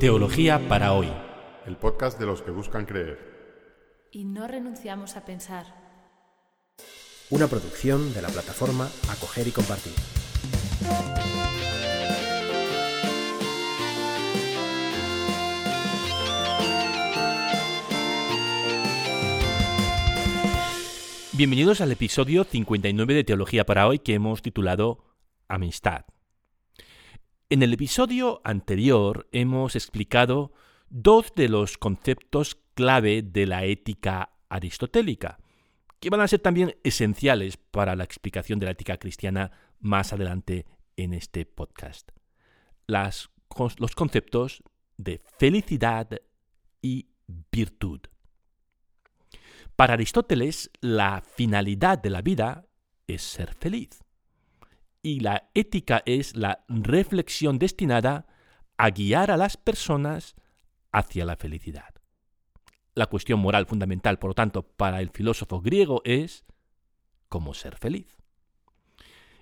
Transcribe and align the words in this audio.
Teología 0.00 0.68
para 0.68 0.92
hoy. 0.92 1.08
El 1.66 1.76
podcast 1.76 2.20
de 2.20 2.26
los 2.26 2.40
que 2.42 2.52
buscan 2.52 2.86
creer. 2.86 3.18
Y 4.12 4.24
no 4.24 4.46
renunciamos 4.46 5.16
a 5.16 5.24
pensar. 5.24 5.66
Una 7.30 7.48
producción 7.48 8.14
de 8.14 8.22
la 8.22 8.28
plataforma 8.28 8.88
Acoger 9.10 9.48
y 9.48 9.50
Compartir. 9.50 9.92
Bienvenidos 21.32 21.80
al 21.80 21.90
episodio 21.90 22.44
59 22.44 23.14
de 23.14 23.24
Teología 23.24 23.66
para 23.66 23.88
hoy 23.88 23.98
que 23.98 24.14
hemos 24.14 24.42
titulado 24.42 25.04
Amistad. 25.48 26.04
En 27.50 27.62
el 27.62 27.72
episodio 27.72 28.42
anterior 28.44 29.26
hemos 29.32 29.74
explicado 29.74 30.52
dos 30.90 31.32
de 31.34 31.48
los 31.48 31.78
conceptos 31.78 32.58
clave 32.74 33.22
de 33.22 33.46
la 33.46 33.64
ética 33.64 34.36
aristotélica, 34.50 35.38
que 35.98 36.10
van 36.10 36.20
a 36.20 36.28
ser 36.28 36.40
también 36.40 36.76
esenciales 36.84 37.56
para 37.56 37.96
la 37.96 38.04
explicación 38.04 38.58
de 38.58 38.66
la 38.66 38.72
ética 38.72 38.98
cristiana 38.98 39.50
más 39.80 40.12
adelante 40.12 40.66
en 40.98 41.14
este 41.14 41.46
podcast. 41.46 42.10
Los 42.86 43.30
conceptos 43.96 44.62
de 44.98 45.22
felicidad 45.38 46.20
y 46.82 47.08
virtud. 47.50 48.00
Para 49.74 49.94
Aristóteles, 49.94 50.70
la 50.82 51.22
finalidad 51.22 51.96
de 51.96 52.10
la 52.10 52.20
vida 52.20 52.66
es 53.06 53.22
ser 53.22 53.54
feliz. 53.54 54.04
Y 55.02 55.20
la 55.20 55.50
ética 55.54 56.02
es 56.06 56.36
la 56.36 56.64
reflexión 56.68 57.58
destinada 57.58 58.26
a 58.76 58.90
guiar 58.90 59.30
a 59.30 59.36
las 59.36 59.56
personas 59.56 60.34
hacia 60.92 61.24
la 61.24 61.36
felicidad. 61.36 61.94
La 62.94 63.06
cuestión 63.06 63.40
moral 63.40 63.66
fundamental, 63.66 64.18
por 64.18 64.30
lo 64.30 64.34
tanto, 64.34 64.62
para 64.62 65.00
el 65.00 65.10
filósofo 65.10 65.60
griego 65.60 66.02
es 66.04 66.44
cómo 67.28 67.54
ser 67.54 67.76
feliz. 67.76 68.18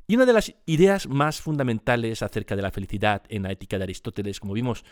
Y 0.09 0.15
una 0.15 0.27
de 0.27 0.33
las 0.33 0.55
ideas 0.67 1.09
más 1.09 1.41
fundamentales 1.41 2.23
acerca 2.23 2.55
de 2.55 2.63
la 2.63 2.71
felicidad 2.71 3.23
en 3.29 3.43
la 3.43 3.51
ética 3.51 3.77
de 3.77 3.85
Aristóteles, 3.85 4.39
como 4.39 4.53
vimos 4.53 4.85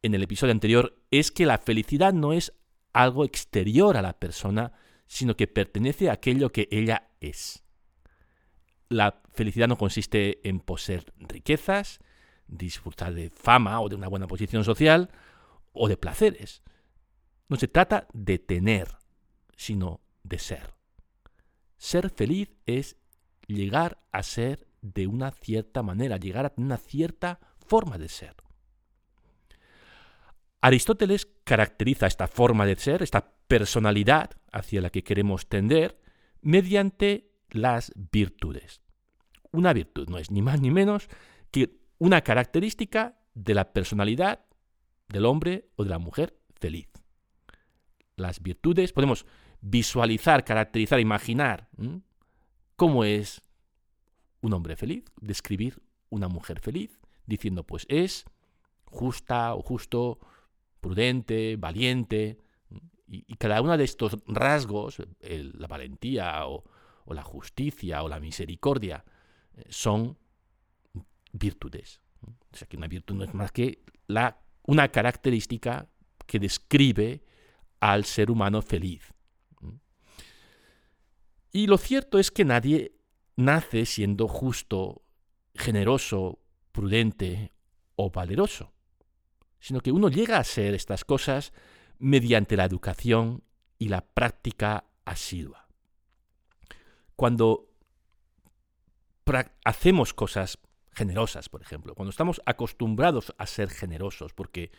en 0.00 0.14
el 0.14 0.22
episodio 0.22 0.52
anterior, 0.52 0.96
es 1.10 1.30
que 1.30 1.44
la 1.44 1.58
felicidad 1.58 2.14
no 2.14 2.32
es 2.32 2.54
algo 2.92 3.24
exterior 3.24 3.96
a 3.96 4.02
la 4.02 4.18
persona, 4.18 4.72
sino 5.06 5.36
que 5.36 5.46
pertenece 5.46 6.08
a 6.08 6.14
aquello 6.14 6.52
que 6.52 6.68
ella 6.70 7.10
es. 7.20 7.61
La 8.92 9.22
felicidad 9.32 9.68
no 9.68 9.78
consiste 9.78 10.46
en 10.46 10.60
poseer 10.60 11.12
riquezas, 11.16 12.00
disfrutar 12.46 13.14
de 13.14 13.30
fama 13.30 13.80
o 13.80 13.88
de 13.88 13.96
una 13.96 14.08
buena 14.08 14.26
posición 14.26 14.64
social 14.64 15.10
o 15.72 15.88
de 15.88 15.96
placeres. 15.96 16.62
No 17.48 17.56
se 17.56 17.68
trata 17.68 18.06
de 18.12 18.38
tener, 18.38 18.88
sino 19.56 20.00
de 20.22 20.38
ser. 20.38 20.74
Ser 21.78 22.10
feliz 22.10 22.50
es 22.66 22.98
llegar 23.46 24.02
a 24.12 24.22
ser 24.22 24.68
de 24.82 25.06
una 25.06 25.30
cierta 25.30 25.82
manera, 25.82 26.18
llegar 26.18 26.44
a 26.44 26.52
una 26.56 26.76
cierta 26.76 27.40
forma 27.66 27.96
de 27.96 28.10
ser. 28.10 28.36
Aristóteles 30.60 31.26
caracteriza 31.44 32.06
esta 32.06 32.28
forma 32.28 32.66
de 32.66 32.76
ser, 32.76 33.02
esta 33.02 33.32
personalidad 33.48 34.32
hacia 34.52 34.82
la 34.82 34.90
que 34.90 35.02
queremos 35.02 35.48
tender, 35.48 35.98
mediante 36.42 37.32
las 37.48 37.92
virtudes. 37.96 38.81
Una 39.52 39.72
virtud 39.72 40.08
no 40.08 40.18
es 40.18 40.30
ni 40.30 40.42
más 40.42 40.60
ni 40.60 40.70
menos 40.70 41.08
que 41.50 41.78
una 41.98 42.22
característica 42.22 43.20
de 43.34 43.54
la 43.54 43.72
personalidad 43.72 44.44
del 45.08 45.26
hombre 45.26 45.68
o 45.76 45.84
de 45.84 45.90
la 45.90 45.98
mujer 45.98 46.36
feliz. 46.58 46.88
Las 48.16 48.42
virtudes 48.42 48.92
podemos 48.92 49.26
visualizar, 49.60 50.44
caracterizar, 50.44 51.00
imaginar 51.00 51.68
cómo 52.76 53.04
es 53.04 53.42
un 54.40 54.52
hombre 54.52 54.76
feliz, 54.76 55.04
describir 55.20 55.82
una 56.10 56.28
mujer 56.28 56.60
feliz, 56.60 56.98
diciendo 57.26 57.64
pues 57.64 57.86
es 57.88 58.24
justa 58.84 59.54
o 59.54 59.62
justo, 59.62 60.18
prudente, 60.80 61.56
valiente, 61.56 62.38
y, 63.06 63.36
cada 63.36 63.60
uno 63.60 63.76
de 63.76 63.84
estos 63.84 64.16
rasgos, 64.26 65.02
la 65.20 65.66
valentía 65.66 66.46
o, 66.46 66.64
la 67.06 67.22
justicia 67.22 68.02
o 68.02 68.08
la 68.08 68.20
misericordia, 68.20 69.04
son 69.68 70.18
virtudes. 71.32 72.00
O 72.22 72.56
sea 72.56 72.68
que 72.68 72.76
una 72.76 72.88
virtud 72.88 73.14
no 73.14 73.24
es 73.24 73.34
más 73.34 73.52
que 73.52 73.82
la, 74.06 74.40
una 74.64 74.88
característica 74.88 75.88
que 76.26 76.38
describe 76.38 77.24
al 77.80 78.04
ser 78.04 78.30
humano 78.30 78.62
feliz. 78.62 79.12
Y 81.50 81.66
lo 81.66 81.76
cierto 81.76 82.18
es 82.18 82.30
que 82.30 82.44
nadie 82.44 82.96
nace 83.36 83.84
siendo 83.84 84.28
justo, 84.28 85.02
generoso, 85.54 86.38
prudente 86.72 87.52
o 87.96 88.10
valeroso, 88.10 88.72
sino 89.60 89.80
que 89.80 89.92
uno 89.92 90.08
llega 90.08 90.38
a 90.38 90.44
ser 90.44 90.74
estas 90.74 91.04
cosas 91.04 91.52
mediante 91.98 92.56
la 92.56 92.64
educación 92.64 93.44
y 93.78 93.88
la 93.88 94.00
práctica 94.00 94.84
asidua. 95.04 95.68
Cuando 97.16 97.71
hacemos 99.64 100.14
cosas 100.14 100.58
generosas, 100.92 101.48
por 101.48 101.62
ejemplo, 101.62 101.94
cuando 101.94 102.10
estamos 102.10 102.42
acostumbrados 102.46 103.34
a 103.38 103.46
ser 103.46 103.70
generosos, 103.70 104.32
porque 104.34 104.70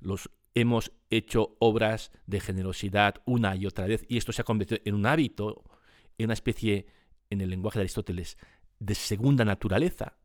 los 0.00 0.30
hemos 0.54 0.92
hecho 1.10 1.56
obras 1.60 2.10
de 2.26 2.40
generosidad 2.40 3.22
una 3.24 3.56
y 3.56 3.66
otra 3.66 3.86
vez, 3.86 4.04
y 4.08 4.18
esto 4.18 4.32
se 4.32 4.42
ha 4.42 4.44
convertido 4.44 4.80
en 4.84 4.94
un 4.94 5.06
hábito, 5.06 5.62
en 6.18 6.26
una 6.26 6.34
especie, 6.34 6.86
en 7.30 7.40
el 7.40 7.50
lenguaje 7.50 7.78
de 7.78 7.84
Aristóteles, 7.84 8.36
de 8.78 8.94
segunda 8.94 9.44
naturaleza, 9.44 10.16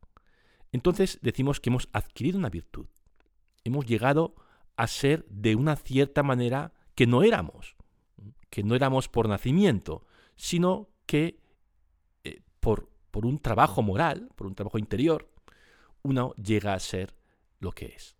entonces 0.72 1.18
decimos 1.22 1.60
que 1.60 1.70
hemos 1.70 1.88
adquirido 1.92 2.38
una 2.38 2.50
virtud. 2.50 2.86
Hemos 3.64 3.86
llegado 3.86 4.34
a 4.76 4.86
ser 4.86 5.24
de 5.28 5.56
una 5.56 5.76
cierta 5.76 6.22
manera 6.22 6.72
que 6.94 7.06
no 7.06 7.22
éramos, 7.22 7.76
que 8.50 8.62
no 8.62 8.74
éramos 8.74 9.08
por 9.08 9.28
nacimiento, 9.28 10.06
sino 10.36 10.90
que 11.06 11.40
eh, 12.24 12.40
por, 12.60 12.90
por 13.18 13.26
un 13.26 13.40
trabajo 13.40 13.82
moral, 13.82 14.30
por 14.36 14.46
un 14.46 14.54
trabajo 14.54 14.78
interior, 14.78 15.28
uno 16.02 16.34
llega 16.36 16.72
a 16.72 16.78
ser 16.78 17.16
lo 17.58 17.72
que 17.72 17.86
es. 17.86 18.16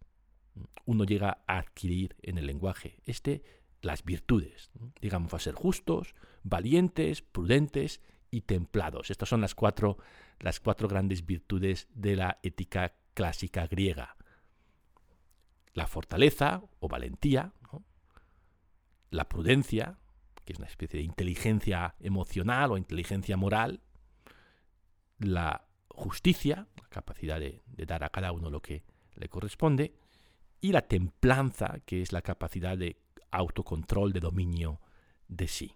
Uno 0.87 1.05
llega 1.05 1.45
a 1.47 1.59
adquirir 1.59 2.17
en 2.21 2.37
el 2.37 2.47
lenguaje 2.47 2.99
este 3.07 3.45
las 3.81 4.03
virtudes, 4.03 4.73
digamos, 5.01 5.33
a 5.35 5.39
ser 5.39 5.55
justos, 5.55 6.17
valientes, 6.43 7.23
prudentes 7.23 8.01
y 8.33 8.41
templados. 8.41 9.13
Estas 9.13 9.29
son 9.29 9.41
las 9.41 9.55
cuatro, 9.55 9.99
las 10.41 10.59
cuatro 10.59 10.89
grandes 10.89 11.25
virtudes 11.25 11.87
de 11.95 12.17
la 12.17 12.41
ética 12.43 12.97
clásica 13.15 13.69
griega 13.69 14.17
la 15.75 15.87
fortaleza 15.87 16.65
o 16.81 16.89
valentía, 16.89 17.53
la 19.11 19.29
prudencia, 19.29 19.97
que 20.45 20.55
es 20.55 20.59
una 20.59 20.67
especie 20.67 20.99
de 20.99 21.05
inteligencia 21.05 21.95
emocional 22.01 22.73
o 22.73 22.77
inteligencia 22.77 23.37
moral, 23.37 23.81
la 25.19 25.65
justicia, 25.89 26.69
la 26.81 26.89
capacidad 26.89 27.41
de, 27.41 27.63
dar 27.67 28.05
a 28.05 28.11
cada 28.11 28.33
uno 28.33 28.51
lo 28.51 28.63
que 28.63 28.85
le 29.15 29.29
corresponde, 29.29 29.93
y 30.61 30.73
la 30.73 30.83
templanza, 30.83 31.81
que 31.85 32.03
es 32.03 32.13
la 32.13 32.23
capacidad 32.23 32.77
de 32.77 33.01
autocontrol, 33.31 34.13
de 34.13 34.21
dominio 34.21 34.81
de 35.29 35.49
sí. 35.49 35.75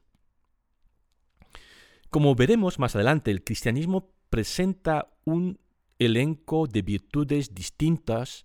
Como 2.10 2.34
veremos 2.34 2.78
más 2.78 2.94
adelante, 2.94 3.30
el 3.30 3.44
cristianismo 3.44 4.10
presenta 4.28 5.12
un 5.25 5.59
elenco 5.98 6.66
de 6.66 6.82
virtudes 6.82 7.54
distintas 7.54 8.44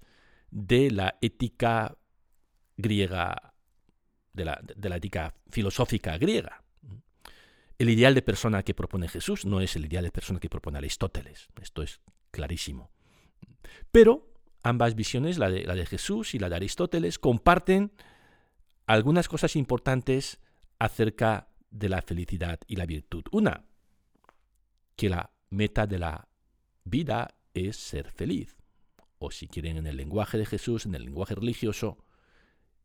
de 0.51 0.91
la 0.91 1.17
ética 1.21 1.97
griega, 2.77 3.53
de 4.33 4.45
la, 4.45 4.61
de 4.75 4.89
la 4.89 4.97
ética 4.97 5.33
filosófica 5.49 6.17
griega. 6.17 6.63
El 7.77 7.89
ideal 7.89 8.15
de 8.15 8.21
persona 8.21 8.63
que 8.63 8.73
propone 8.73 9.07
Jesús 9.07 9.45
no 9.45 9.61
es 9.61 9.75
el 9.75 9.85
ideal 9.85 10.03
de 10.03 10.11
persona 10.11 10.39
que 10.39 10.49
propone 10.49 10.79
Aristóteles. 10.79 11.49
Esto 11.61 11.83
es 11.83 12.01
clarísimo. 12.31 12.91
Pero 13.91 14.33
ambas 14.63 14.95
visiones, 14.95 15.37
la 15.37 15.49
de, 15.49 15.63
la 15.63 15.75
de 15.75 15.85
Jesús 15.85 16.33
y 16.33 16.39
la 16.39 16.49
de 16.49 16.55
Aristóteles, 16.55 17.19
comparten 17.19 17.91
algunas 18.87 19.27
cosas 19.27 19.55
importantes 19.55 20.39
acerca 20.79 21.49
de 21.69 21.89
la 21.89 22.01
felicidad 22.01 22.59
y 22.67 22.77
la 22.77 22.85
virtud. 22.85 23.25
Una, 23.31 23.65
que 24.95 25.09
la 25.09 25.31
meta 25.49 25.85
de 25.85 25.99
la 25.99 26.27
vida 26.83 27.35
es 27.53 27.77
ser 27.77 28.11
feliz 28.11 28.57
o 29.19 29.31
si 29.31 29.47
quieren 29.47 29.77
en 29.77 29.87
el 29.87 29.97
lenguaje 29.97 30.37
de 30.37 30.45
Jesús, 30.45 30.85
en 30.85 30.95
el 30.95 31.05
lenguaje 31.05 31.35
religioso, 31.35 31.97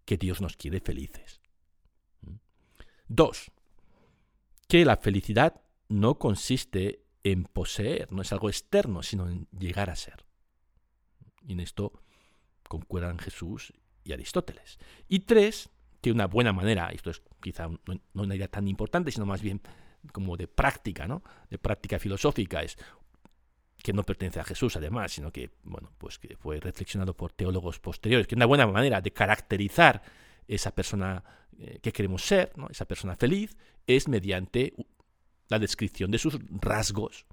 que 0.05 0.17
Dios 0.17 0.41
nos 0.41 0.57
quiere 0.57 0.81
felices. 0.81 1.41
¿Mm? 2.23 2.37
Dos, 3.09 3.53
que 4.73 4.87
la 4.87 4.97
felicidad 4.97 5.61
no 5.91 6.19
consiste 6.19 7.05
en 7.25 7.45
poseer, 7.45 8.11
no 8.11 8.23
es 8.23 8.33
algo 8.33 8.49
externo, 8.49 9.03
sino 9.03 9.29
en 9.29 9.47
llegar 9.51 9.91
a 9.91 9.97
ser. 9.97 10.25
Y 11.47 11.53
en 11.53 11.61
esto 11.61 11.93
concuerdan 12.67 13.19
Jesús 13.19 13.75
y 14.03 14.15
Aristóteles. 14.15 14.79
Y 15.09 15.19
tres, 15.27 15.69
que 16.01 16.11
una 16.11 16.27
buena 16.27 16.55
manera, 16.55 16.89
esto 16.89 17.11
es 17.11 17.21
quizá 17.43 17.69
no, 17.69 18.01
una 18.15 18.35
idea 18.35 18.49
tan 18.49 18.67
importante, 18.67 19.13
sino 19.13 19.27
más 19.27 19.43
bien 19.43 19.61
como 20.11 20.39
de 20.39 20.49
práctica, 20.49 21.07
¿no? 21.07 21.23
De 21.51 21.59
práctica 21.59 21.99
filosófica, 21.99 22.63
es 22.63 22.79
que 23.83 23.93
no 23.93 24.05
pertenece 24.05 24.41
a 24.41 24.45
Jesús 24.45 24.75
además, 24.77 25.13
sino 25.13 25.31
que, 25.31 25.51
bueno, 25.65 25.93
pues 25.99 26.19
que 26.19 26.35
fue 26.39 26.61
reflexionado 26.61 27.15
por 27.15 27.35
teólogos 27.35 27.79
posteriores, 27.79 28.27
que 28.27 28.37
una 28.37 28.47
buena 28.47 28.67
manera 28.67 29.03
de 29.03 29.13
caracterizar 29.13 30.01
esa 30.49 30.75
persona 30.75 31.23
eh, 31.59 31.79
que 31.81 31.93
queremos 31.93 32.23
ser, 32.23 32.53
esa 32.71 32.87
persona 32.87 33.17
feliz, 33.17 33.57
es 33.87 34.09
mediante 34.09 34.75
la 35.49 35.59
descripción 35.59 36.11
de 36.11 36.19
sus 36.19 36.39
rasgos 36.51 37.27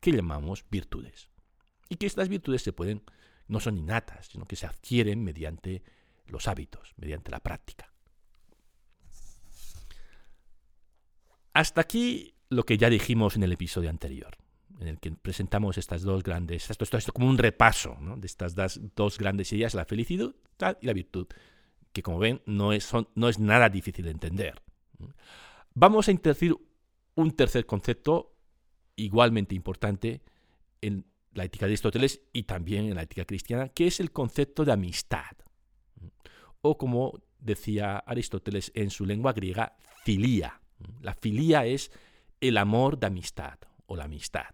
que 0.00 0.12
llamamos 0.12 0.64
virtudes. 0.70 1.30
Y 1.88 1.96
que 1.96 2.06
estas 2.06 2.28
virtudes 2.28 2.62
se 2.62 2.72
pueden, 2.72 3.02
no 3.48 3.60
son 3.60 3.78
innatas, 3.78 4.26
sino 4.26 4.46
que 4.46 4.56
se 4.56 4.66
adquieren 4.66 5.22
mediante 5.22 5.82
los 6.26 6.48
hábitos, 6.48 6.94
mediante 6.96 7.30
la 7.30 7.40
práctica. 7.40 7.92
Hasta 11.52 11.80
aquí 11.80 12.34
lo 12.50 12.64
que 12.64 12.76
ya 12.76 12.90
dijimos 12.90 13.36
en 13.36 13.44
el 13.44 13.52
episodio 13.52 13.90
anterior, 13.90 14.36
en 14.80 14.88
el 14.88 14.98
que 14.98 15.12
presentamos 15.12 15.78
estas 15.78 16.02
dos 16.02 16.22
grandes, 16.22 16.68
esto, 16.68 16.84
como 17.12 17.28
un 17.28 17.38
repaso 17.38 17.96
de 18.16 18.26
estas 18.26 18.54
dos, 18.94 19.18
grandes 19.18 19.52
ideas, 19.52 19.74
la 19.74 19.84
felicidad 19.84 20.34
y 20.80 20.86
la 20.86 20.92
virtud, 20.92 21.28
que 21.94 22.02
como 22.02 22.18
ven 22.18 22.42
no 22.44 22.72
es, 22.72 22.90
no 23.14 23.28
es 23.28 23.38
nada 23.38 23.70
difícil 23.70 24.04
de 24.04 24.10
entender. 24.10 24.60
Vamos 25.74 26.08
a 26.08 26.10
introducir 26.10 26.56
un 27.14 27.30
tercer 27.30 27.64
concepto 27.64 28.36
igualmente 28.96 29.54
importante 29.54 30.20
en 30.80 31.06
la 31.32 31.44
ética 31.44 31.66
de 31.66 31.70
Aristóteles 31.70 32.20
y 32.32 32.42
también 32.42 32.86
en 32.86 32.96
la 32.96 33.02
ética 33.02 33.24
cristiana, 33.24 33.68
que 33.68 33.86
es 33.86 34.00
el 34.00 34.10
concepto 34.10 34.64
de 34.64 34.72
amistad. 34.72 35.36
O 36.60 36.76
como 36.76 37.22
decía 37.38 37.98
Aristóteles 37.98 38.72
en 38.74 38.90
su 38.90 39.06
lengua 39.06 39.32
griega, 39.32 39.76
filía. 40.04 40.60
La 41.00 41.14
filía 41.14 41.64
es 41.64 41.92
el 42.40 42.56
amor 42.56 42.98
de 42.98 43.06
amistad 43.06 43.58
o 43.86 43.94
la 43.94 44.04
amistad. 44.04 44.46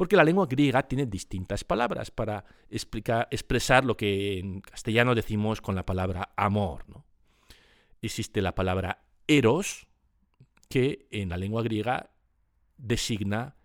Porque 0.00 0.16
la 0.16 0.24
lengua 0.24 0.46
griega 0.46 0.82
tiene 0.88 1.04
distintas 1.04 1.62
palabras 1.62 2.10
para 2.10 2.42
explicar, 2.70 3.28
expresar 3.30 3.84
lo 3.84 3.98
que 3.98 4.38
en 4.38 4.62
castellano 4.62 5.14
decimos 5.14 5.60
con 5.60 5.74
la 5.74 5.84
palabra 5.84 6.32
amor. 6.38 6.86
Existe 8.00 8.40
la 8.40 8.54
palabra 8.54 9.04
eros, 9.26 9.88
que 10.70 11.06
en 11.10 11.28
la 11.28 11.36
lengua 11.36 11.62
griega 11.62 12.12
designa 12.78 13.56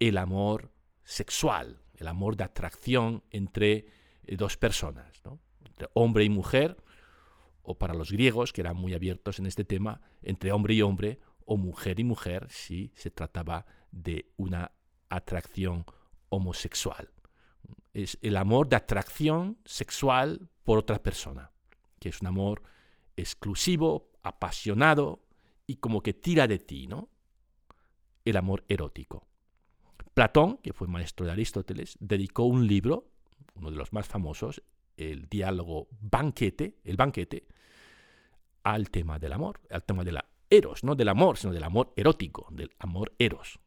el 0.00 0.16
amor 0.16 0.72
sexual, 1.04 1.82
el 1.96 2.08
amor 2.08 2.38
de 2.38 2.44
atracción 2.44 3.22
entre 3.30 3.86
eh, 4.24 4.36
dos 4.38 4.56
personas, 4.56 5.20
entre 5.62 5.90
hombre 5.92 6.24
y 6.24 6.30
mujer, 6.30 6.78
o 7.60 7.76
para 7.76 7.92
los 7.92 8.10
griegos, 8.10 8.54
que 8.54 8.62
eran 8.62 8.78
muy 8.78 8.94
abiertos 8.94 9.40
en 9.40 9.44
este 9.44 9.66
tema, 9.66 10.00
entre 10.22 10.52
hombre 10.52 10.72
y 10.72 10.80
hombre 10.80 11.20
o 11.44 11.58
mujer 11.58 12.00
y 12.00 12.04
mujer 12.04 12.46
si 12.48 12.92
se 12.94 13.10
trataba 13.10 13.66
de 13.92 14.32
una 14.38 14.72
atracción 15.08 15.84
homosexual. 16.28 17.10
Es 17.92 18.18
el 18.22 18.36
amor 18.36 18.68
de 18.68 18.76
atracción 18.76 19.58
sexual 19.64 20.48
por 20.64 20.78
otra 20.78 21.02
persona, 21.02 21.50
que 21.98 22.10
es 22.10 22.20
un 22.20 22.26
amor 22.26 22.62
exclusivo, 23.16 24.10
apasionado 24.22 25.22
y 25.66 25.76
como 25.76 26.02
que 26.02 26.12
tira 26.12 26.46
de 26.46 26.58
ti, 26.58 26.86
¿no? 26.86 27.08
El 28.24 28.36
amor 28.36 28.64
erótico. 28.68 29.26
Platón, 30.14 30.58
que 30.58 30.72
fue 30.72 30.88
maestro 30.88 31.26
de 31.26 31.32
Aristóteles, 31.32 31.96
dedicó 32.00 32.44
un 32.44 32.66
libro, 32.66 33.10
uno 33.54 33.70
de 33.70 33.76
los 33.76 33.92
más 33.92 34.06
famosos, 34.06 34.62
el 34.96 35.28
diálogo 35.28 35.88
banquete, 36.00 36.78
el 36.84 36.96
banquete, 36.96 37.46
al 38.62 38.90
tema 38.90 39.18
del 39.18 39.32
amor, 39.32 39.60
al 39.70 39.84
tema 39.84 40.04
de 40.04 40.12
la 40.12 40.24
eros, 40.50 40.84
no 40.84 40.94
del 40.94 41.08
amor, 41.08 41.36
sino 41.36 41.52
del 41.52 41.64
amor 41.64 41.92
erótico, 41.96 42.48
del 42.50 42.70
amor 42.78 43.14
eros. 43.18 43.58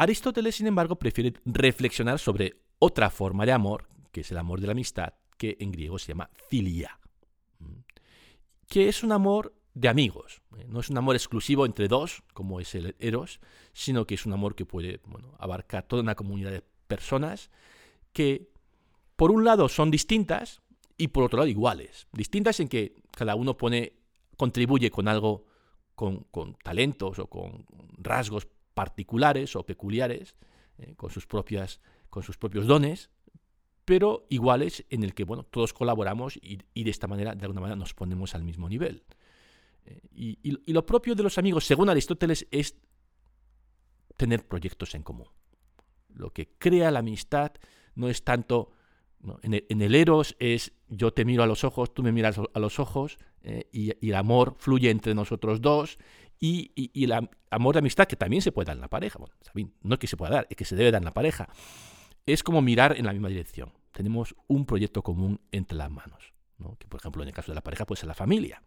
Aristóteles, 0.00 0.56
sin 0.56 0.66
embargo, 0.66 0.96
prefiere 0.96 1.34
reflexionar 1.44 2.18
sobre 2.18 2.56
otra 2.78 3.10
forma 3.10 3.44
de 3.44 3.52
amor, 3.52 3.86
que 4.10 4.22
es 4.22 4.30
el 4.30 4.38
amor 4.38 4.58
de 4.58 4.66
la 4.66 4.72
amistad, 4.72 5.12
que 5.36 5.58
en 5.60 5.70
griego 5.70 5.98
se 5.98 6.08
llama 6.08 6.30
filia, 6.48 6.98
que 8.66 8.88
es 8.88 9.02
un 9.02 9.12
amor 9.12 9.54
de 9.74 9.90
amigos. 9.90 10.40
¿eh? 10.56 10.64
No 10.66 10.80
es 10.80 10.88
un 10.88 10.96
amor 10.96 11.16
exclusivo 11.16 11.66
entre 11.66 11.86
dos, 11.86 12.22
como 12.32 12.60
es 12.60 12.74
el 12.74 12.96
eros, 12.98 13.40
sino 13.74 14.06
que 14.06 14.14
es 14.14 14.24
un 14.24 14.32
amor 14.32 14.54
que 14.54 14.64
puede 14.64 15.02
abarcar 15.38 15.82
toda 15.82 16.00
una 16.00 16.14
comunidad 16.14 16.52
de 16.52 16.64
personas 16.86 17.50
que, 18.14 18.48
por 19.16 19.30
un 19.30 19.44
lado, 19.44 19.68
son 19.68 19.90
distintas 19.90 20.62
y 20.96 21.08
por 21.08 21.24
otro 21.24 21.40
lado, 21.40 21.48
iguales. 21.50 22.08
Distintas 22.12 22.58
en 22.60 22.68
que 22.68 23.02
cada 23.10 23.34
uno 23.34 23.58
pone 23.58 23.92
contribuye 24.38 24.90
con 24.90 25.08
algo, 25.08 25.44
con, 25.94 26.24
talentos 26.64 27.18
o 27.18 27.26
con 27.26 27.66
rasgos 27.98 28.48
particulares 28.74 29.56
o 29.56 29.64
peculiares, 29.64 30.36
eh, 30.78 30.94
con, 30.96 31.10
sus 31.10 31.26
propias, 31.26 31.80
con 32.08 32.22
sus 32.22 32.36
propios 32.38 32.66
dones, 32.66 33.10
pero 33.84 34.26
iguales 34.28 34.84
en 34.90 35.02
el 35.02 35.14
que 35.14 35.24
bueno, 35.24 35.42
todos 35.44 35.72
colaboramos 35.72 36.38
y, 36.42 36.56
de 36.56 36.90
esta 36.90 37.06
manera, 37.06 37.34
de 37.34 37.42
alguna 37.44 37.60
manera, 37.60 37.76
nos 37.76 37.94
ponemos 37.94 38.34
al 38.34 38.44
mismo 38.44 38.68
nivel. 38.68 39.04
Eh, 39.86 40.00
y, 40.12 40.38
y, 40.42 40.72
lo 40.72 40.86
propio 40.86 41.14
de 41.14 41.22
los 41.22 41.38
amigos, 41.38 41.64
según 41.64 41.88
Aristóteles, 41.88 42.46
es 42.50 42.76
tener 44.16 44.46
proyectos 44.46 44.94
en 44.94 45.02
común. 45.02 45.28
Lo 46.14 46.32
que 46.32 46.50
crea 46.58 46.90
la 46.90 46.98
amistad 47.00 47.52
no 47.94 48.08
es 48.08 48.22
tanto 48.22 48.72
en, 49.42 49.82
el, 49.82 49.94
eros 49.94 50.36
es 50.38 50.72
yo 50.88 51.12
te 51.12 51.24
miro 51.24 51.42
a 51.42 51.46
los 51.46 51.64
ojos, 51.64 51.92
tú 51.92 52.02
me 52.02 52.12
miras 52.12 52.38
a 52.38 52.58
los 52.58 52.78
ojos 52.78 53.18
eh, 53.42 53.68
y, 53.72 54.08
el 54.08 54.14
amor 54.14 54.54
fluye 54.58 54.90
entre 54.90 55.14
nosotros 55.14 55.60
dos 55.60 55.98
y, 56.40 57.04
el 57.04 57.12
amor 57.50 57.74
de 57.74 57.80
amistad 57.80 58.06
que 58.06 58.16
también 58.16 58.40
se 58.40 58.50
puede 58.50 58.66
dar 58.66 58.76
en 58.76 58.80
la 58.80 58.88
pareja. 58.88 59.18
Bueno, 59.18 59.70
no 59.82 59.94
es 59.94 60.00
que 60.00 60.06
se 60.06 60.16
pueda 60.16 60.32
dar, 60.32 60.46
es 60.48 60.56
que 60.56 60.64
se 60.64 60.74
debe 60.74 60.90
dar 60.90 61.00
en 61.00 61.04
la 61.04 61.12
pareja. 61.12 61.48
Es 62.24 62.42
como 62.42 62.62
mirar 62.62 62.96
en 62.96 63.04
la 63.04 63.12
misma 63.12 63.28
dirección. 63.28 63.72
Tenemos 63.92 64.34
un 64.46 64.64
proyecto 64.64 65.02
común 65.02 65.40
entre 65.52 65.76
las 65.76 65.90
manos. 65.90 66.32
Que 66.78 66.86
por 66.86 67.00
ejemplo 67.00 67.22
en 67.22 67.28
el 67.28 67.34
caso 67.34 67.52
de 67.52 67.56
la 67.56 67.62
pareja 67.62 67.86
puede 67.86 68.00
ser 68.00 68.08
la 68.08 68.14
familia. 68.14 68.62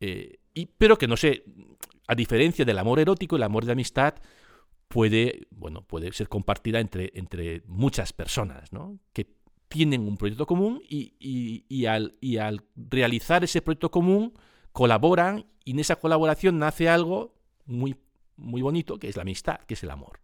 Eh, 0.00 0.40
y, 0.54 0.66
pero 0.66 0.96
que 0.96 1.06
no 1.06 1.16
sé, 1.16 1.44
a 2.08 2.14
diferencia 2.14 2.64
del 2.64 2.78
amor 2.78 2.98
erótico, 2.98 3.36
el 3.36 3.42
amor 3.42 3.66
de 3.66 3.72
amistad 3.72 4.14
puede, 4.88 5.46
bueno, 5.50 5.82
puede 5.82 6.12
ser 6.12 6.28
compartida 6.28 6.80
entre, 6.80 7.12
entre 7.14 7.62
muchas 7.66 8.12
personas, 8.12 8.72
¿no? 8.72 8.98
que 9.12 9.34
tienen 9.68 10.06
un 10.06 10.16
proyecto 10.16 10.46
común 10.46 10.82
y, 10.88 11.86
al, 11.86 12.16
al, 12.40 12.62
realizar 12.74 13.44
ese 13.44 13.62
proyecto 13.62 13.90
común 13.90 14.34
colaboran 14.72 15.46
y 15.64 15.72
en 15.72 15.78
esa 15.80 15.96
colaboración 15.96 16.58
nace 16.58 16.88
algo 16.88 17.34
muy, 17.66 17.96
muy 18.36 18.62
bonito 18.62 18.98
que 18.98 19.08
es 19.08 19.16
la 19.16 19.22
amistad, 19.22 19.60
que 19.60 19.74
es 19.74 19.82
el 19.82 19.90
amor. 19.90 20.20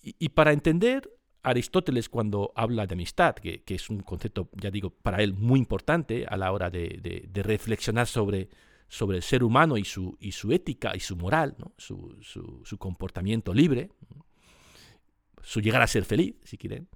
Y, 0.00 0.28
para 0.30 0.52
entender 0.52 1.10
Aristóteles 1.42 2.08
cuando 2.08 2.52
habla 2.54 2.86
de 2.86 2.94
amistad, 2.94 3.34
que, 3.34 3.62
es 3.66 3.90
un 3.90 4.00
concepto, 4.00 4.48
ya 4.54 4.70
digo, 4.70 4.90
para 4.90 5.22
él 5.22 5.34
muy 5.34 5.58
importante 5.58 6.24
a 6.26 6.36
la 6.36 6.52
hora 6.52 6.70
de, 6.70 7.28
reflexionar 7.34 8.06
sobre, 8.06 8.48
sobre 8.88 9.18
el 9.18 9.22
ser 9.22 9.44
humano 9.44 9.76
y 9.76 9.84
su, 9.84 10.16
y 10.20 10.32
su 10.32 10.52
ética 10.52 10.92
y 10.94 11.00
su 11.00 11.16
moral, 11.16 11.56
su, 11.76 12.16
su 12.22 12.78
comportamiento 12.78 13.52
libre, 13.52 13.90
su 15.42 15.60
llegar 15.60 15.82
a 15.82 15.86
ser 15.86 16.04
feliz, 16.04 16.36
si 16.44 16.56
quieren, 16.58 16.88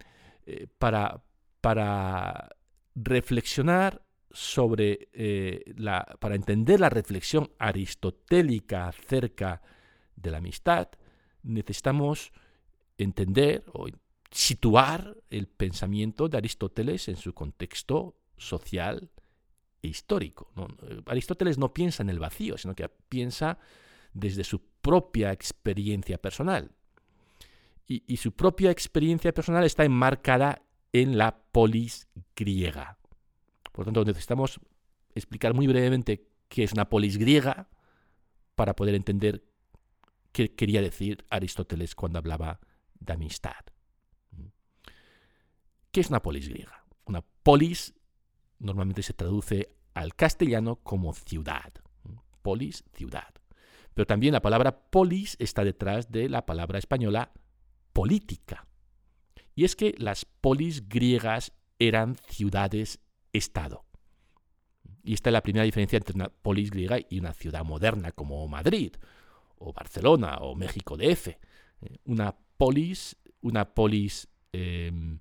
eh, 0.46 0.66
para, 0.78 1.22
para 1.60 2.50
reflexionar 2.94 4.02
sobre 4.32 5.08
eh, 5.12 5.62
la, 5.76 6.16
para 6.20 6.34
entender 6.34 6.80
la 6.80 6.90
reflexión 6.90 7.50
aristotélica 7.58 8.88
acerca 8.88 9.62
de 10.16 10.30
la 10.30 10.38
amistad, 10.38 10.88
necesitamos 11.42 12.32
entender 12.98 13.64
o 13.72 13.86
situar 14.30 15.16
el 15.30 15.46
pensamiento 15.46 16.28
de 16.28 16.38
Aristóteles 16.38 17.08
en 17.08 17.16
su 17.16 17.34
contexto 17.34 18.16
social 18.36 19.10
e 19.82 19.88
histórico. 19.88 20.50
Aristóteles 21.06 21.58
no 21.58 21.74
piensa 21.74 22.02
en 22.02 22.10
el 22.10 22.18
vacío, 22.18 22.56
sino 22.56 22.74
que 22.74 22.88
piensa 22.88 23.58
desde 24.12 24.44
su 24.44 24.62
propia 24.80 25.32
experiencia 25.32 26.18
personal 26.18 26.70
y, 27.86 28.16
su 28.16 28.32
propia 28.32 28.70
experiencia 28.70 29.32
personal 29.32 29.64
está 29.64 29.84
enmarcada 29.84 30.62
en 30.92 31.18
la 31.18 31.36
polis 31.52 32.08
griega. 32.36 32.98
Por 33.72 33.84
lo 33.84 33.84
tanto, 33.86 34.04
necesitamos 34.04 34.60
explicar 35.14 35.54
muy 35.54 35.66
brevemente 35.66 36.28
qué 36.48 36.64
es 36.64 36.72
una 36.72 36.88
polis 36.88 37.16
griega 37.16 37.68
para 38.54 38.76
poder 38.76 38.94
entender 38.94 39.44
qué 40.32 40.54
quería 40.54 40.82
decir 40.82 41.24
Aristóteles 41.30 41.94
cuando 41.94 42.18
hablaba 42.18 42.60
de 43.00 43.12
amistad. 43.12 43.64
¿Qué 45.90 46.00
es 46.00 46.08
una 46.08 46.22
polis 46.22 46.48
griega? 46.48 46.84
Una 47.04 47.22
polis 47.42 47.94
normalmente 48.58 49.02
se 49.02 49.12
traduce 49.12 49.74
al 49.94 50.14
castellano 50.14 50.76
como 50.76 51.12
ciudad. 51.12 51.72
Polis, 52.42 52.84
ciudad. 52.94 53.34
Pero 53.94 54.06
también 54.06 54.32
la 54.32 54.42
palabra 54.42 54.90
polis 54.90 55.36
está 55.38 55.64
detrás 55.64 56.10
de 56.10 56.28
la 56.28 56.46
palabra 56.46 56.78
española 56.78 57.32
política. 57.92 58.66
Y 59.54 59.64
es 59.64 59.76
que 59.76 59.94
las 59.98 60.24
polis 60.24 60.88
griegas 60.88 61.52
eran 61.78 62.16
ciudades-estado. 63.32 63.84
Y 65.04 65.14
esta 65.14 65.30
es 65.30 65.32
la 65.32 65.42
primera 65.42 65.64
diferencia 65.64 65.96
entre 65.96 66.14
una 66.14 66.28
polis 66.28 66.70
griega 66.70 66.98
y 67.08 67.18
una 67.18 67.32
ciudad 67.32 67.64
moderna 67.64 68.12
como 68.12 68.46
Madrid, 68.46 68.94
o 69.56 69.72
Barcelona, 69.72 70.38
o 70.40 70.54
México 70.54 70.96
DF. 70.96 71.36
Una 72.04 72.34
polis, 72.56 73.16
una 73.40 73.74
polis 73.74 74.28
em, 74.52 75.18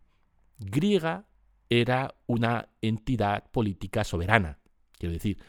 griega 0.60 1.26
era 1.70 2.14
una 2.28 2.70
entidad 2.82 3.50
política 3.50 4.04
soberana. 4.04 4.60
Quiero 4.98 5.14
decir, 5.14 5.40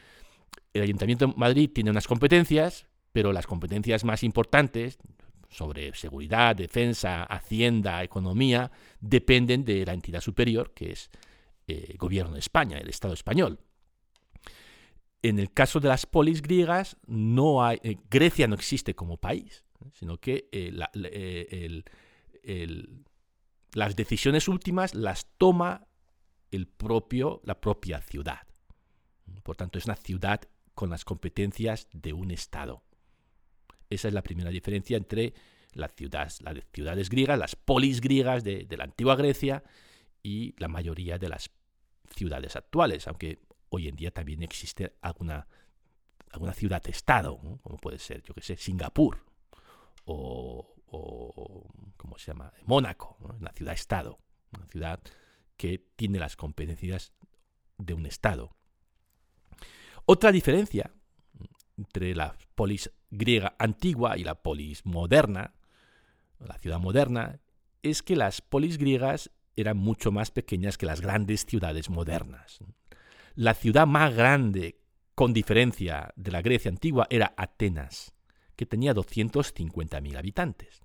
el 0.73 0.81
Ayuntamiento 0.81 1.27
de 1.27 1.33
Madrid 1.35 1.69
tiene 1.71 1.91
unas 1.91 2.07
competencias, 2.07 2.87
pero 3.11 3.31
las 3.33 3.45
competencias 3.45 4.03
más 4.03 4.23
importantes 4.23 4.97
sobre 5.49 5.93
seguridad, 5.93 6.55
defensa, 6.55 7.23
hacienda, 7.23 8.03
economía, 8.03 8.71
dependen 8.99 9.63
de 9.63 9.85
la 9.85 9.93
entidad 9.93 10.21
superior, 10.21 10.73
que 10.73 10.93
es 10.93 11.11
eh, 11.67 11.95
Gobierno 11.97 12.33
de 12.33 12.39
España, 12.39 12.77
el 12.77 12.89
Estado 12.89 13.13
español. 13.13 13.59
En 15.21 15.39
el 15.39 15.51
caso 15.53 15.79
de 15.79 15.87
las 15.87 16.05
polis 16.05 16.41
griegas, 16.41 16.97
no 17.07 17.63
hay, 17.63 17.79
eh, 17.83 17.97
Grecia 18.09 18.47
no 18.47 18.55
existe 18.55 18.95
como 18.95 19.17
país, 19.17 19.63
sino 19.93 20.17
que 20.17 20.49
eh, 20.51 20.71
las 23.73 23.95
decisiones 23.95 24.47
últimas 24.47 24.93
las 24.93 25.27
toma 25.37 25.87
el 26.51 26.67
propio, 26.67 27.41
la 27.43 27.59
propia 27.59 28.01
ciudad. 28.01 28.41
Por 29.43 29.55
tanto, 29.55 29.79
es 29.79 29.85
una 29.85 29.95
ciudad 29.95 30.41
con 30.73 30.89
las 30.89 31.05
competencias 31.05 31.87
de 31.93 32.13
un 32.13 32.31
Estado. 32.31 32.83
Esa 33.89 34.07
es 34.07 34.13
la 34.13 34.23
primera 34.23 34.49
diferencia 34.49 34.97
entre 34.97 35.33
las 35.73 35.93
ciudades, 35.93 36.41
las 36.41 36.57
ciudades 36.73 37.09
griegas, 37.09 37.39
las 37.39 37.55
polis 37.55 38.01
griegas 38.01 38.43
de, 38.43 38.67
la 38.77 38.83
antigua 38.83 39.15
Grecia 39.15 39.63
y 40.23 40.55
la 40.57 40.69
mayoría 40.69 41.19
de 41.19 41.29
las 41.29 41.51
ciudades 42.15 42.55
actuales, 42.55 43.07
aunque 43.07 43.41
hoy 43.69 43.87
en 43.87 43.95
día 43.95 44.11
también 44.11 44.41
existe 44.41 44.95
alguna, 45.01 45.47
alguna 46.31 46.53
ciudad-estado, 46.53 47.37
como 47.61 47.77
puede 47.77 47.99
ser, 47.99 48.23
yo 48.23 48.33
que 48.33 48.41
sé, 48.41 48.55
Singapur 48.55 49.19
o, 50.05 50.75
o 50.87 51.67
¿cómo 51.97 52.17
se 52.17 52.31
llama? 52.31 52.53
Mónaco, 52.65 53.17
una 53.19 53.51
ciudad-estado, 53.51 54.19
una 54.55 54.67
ciudad 54.67 54.99
que 55.57 55.79
tiene 55.95 56.19
las 56.19 56.35
competencias 56.35 57.13
de 57.77 57.93
un 57.93 58.05
Estado. 58.05 58.55
Otra 60.05 60.31
diferencia 60.31 60.93
entre 61.77 62.15
la 62.15 62.35
polis 62.55 62.91
griega 63.09 63.55
antigua 63.57 64.17
y 64.17 64.23
la 64.23 64.35
polis 64.35 64.85
moderna, 64.85 65.53
la 66.39 66.57
ciudad 66.57 66.79
moderna, 66.79 67.39
es 67.81 68.03
que 68.03 68.15
las 68.15 68.41
polis 68.41 68.77
griegas 68.77 69.31
eran 69.55 69.77
mucho 69.77 70.11
más 70.11 70.31
pequeñas 70.31 70.77
que 70.77 70.85
las 70.85 71.01
grandes 71.01 71.45
ciudades 71.45 71.89
modernas. 71.89 72.59
La 73.35 73.53
ciudad 73.53 73.87
más 73.87 74.13
grande, 74.13 74.79
con 75.15 75.33
diferencia 75.33 76.13
de 76.15 76.31
la 76.31 76.41
Grecia 76.41 76.69
antigua, 76.69 77.07
era 77.09 77.33
Atenas, 77.37 78.13
que 78.55 78.65
tenía 78.65 78.93
250.000 78.93 80.17
habitantes, 80.17 80.81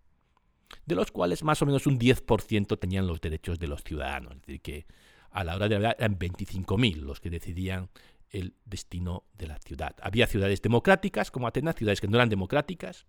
de 0.87 0.95
los 0.95 1.11
cuales 1.11 1.43
más 1.43 1.61
o 1.63 1.67
menos 1.67 1.87
un 1.87 1.99
10% 1.99 2.79
tenían 2.79 3.07
los 3.07 3.21
derechos 3.21 3.59
de 3.59 3.69
los 3.69 3.83
ciudadanos, 3.83 4.37
es 4.37 4.41
decir, 4.43 4.61
que 4.61 4.87
a 5.31 5.45
la 5.45 5.55
hora 5.55 5.69
de 5.69 5.77
hablar 5.77 5.97
eran 5.99 6.19
25.000 6.19 6.97
los 6.97 7.21
que 7.21 7.31
decidían 7.31 7.91
el 8.31 8.55
destino 8.65 9.25
de 9.35 9.47
la 9.47 9.59
ciudad. 9.59 9.95
Había 10.03 10.27
ciudades 10.27 10.63
democráticas 10.63 11.31
como 11.31 11.47
Atenas, 11.47 11.77
ciudades 11.77 12.01
que 12.01 12.09
no 12.09 12.17
eran 12.17 12.29
democráticas. 12.29 13.07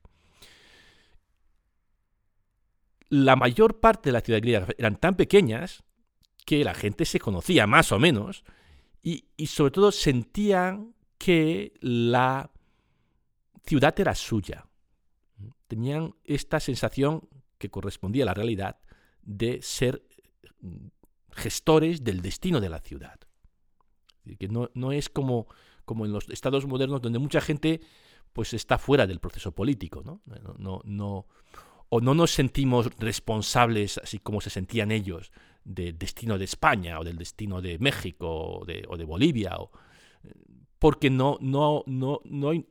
La 3.09 3.35
mayor 3.35 3.79
parte 3.79 4.09
de 4.09 4.13
las 4.13 4.23
ciudades 4.23 4.41
griegas 4.41 4.69
eran 4.77 4.97
tan 4.97 5.15
pequeñas 5.15 5.83
que 6.45 6.63
la 6.63 6.73
gente 6.73 7.05
se 7.05 7.19
conocía 7.19 7.67
más 7.67 7.91
o 7.91 7.99
menos 7.99 8.43
y, 9.01 9.25
sobre 9.47 9.71
todo 9.71 9.91
sentían 9.91 10.93
que 11.17 11.73
la 11.81 12.51
ciudad 13.65 13.99
era 13.99 14.15
suya. 14.15 14.65
Tenían 15.67 16.15
esta 16.23 16.59
sensación 16.59 17.27
que 17.57 17.69
correspondía 17.69 18.23
a 18.23 18.27
la 18.27 18.33
realidad 18.33 18.79
de 19.21 19.61
ser 19.61 20.03
gestores 21.31 22.03
del 22.03 22.21
destino 22.21 22.59
de 22.59 22.69
la 22.69 22.79
ciudad 22.79 23.19
que 24.37 24.47
no, 24.47 24.69
no 24.73 24.91
es 24.91 25.09
como, 25.09 25.47
como 25.85 26.05
en 26.05 26.11
los 26.11 26.29
estados 26.29 26.65
modernos 26.65 27.01
donde 27.01 27.19
mucha 27.19 27.41
gente 27.41 27.81
pues 28.33 28.53
está 28.53 28.77
fuera 28.77 29.07
del 29.07 29.19
proceso 29.19 29.53
político. 29.53 30.03
No, 30.03 30.21
no, 30.85 31.25
o 31.89 32.01
no 32.01 32.13
nos 32.13 32.31
sentimos 32.31 32.89
responsables, 33.00 33.98
así 33.98 34.19
como 34.19 34.41
se 34.41 34.50
sentían 34.50 34.91
ellos, 34.91 35.31
del 35.63 35.98
destino 35.98 36.38
de 36.38 36.46
España 36.46 37.00
o 37.00 37.03
del 37.03 37.17
destino 37.17 37.62
de 37.62 37.77
México 37.79 38.60
o 38.60 38.65
de, 38.65 39.05
Bolivia, 39.05 39.58
o, 39.58 39.72
porque 40.79 41.10
no, 41.10 41.38
no, 41.41 41.84
no, 41.86 42.22